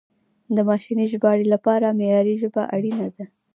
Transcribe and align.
د 0.55 0.57
ماشیني 0.67 1.05
ژباړې 1.11 1.45
لپاره 1.53 1.95
معیاري 1.99 2.35
ژبه 2.41 2.63
اړینه 2.75 3.07
ده. 3.15 3.25